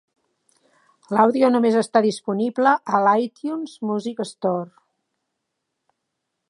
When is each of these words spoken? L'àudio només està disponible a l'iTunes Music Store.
L'àudio 1.15 1.49
només 1.55 1.77
està 1.81 2.01
disponible 2.05 2.73
a 2.99 3.03
l'iTunes 3.07 3.77
Music 3.91 4.27
Store. 4.31 4.75